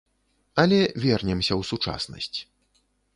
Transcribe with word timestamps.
Але 0.61 0.79
вернемся 1.03 1.53
ў 1.57 1.61
сучаснасць. 1.73 2.39